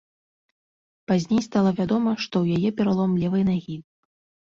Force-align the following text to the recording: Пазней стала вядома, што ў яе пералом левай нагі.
Пазней 1.11 1.41
стала 1.47 1.73
вядома, 1.79 2.13
што 2.25 2.35
ў 2.43 2.57
яе 2.61 2.69
пералом 2.79 3.11
левай 3.25 3.43
нагі. 3.51 3.77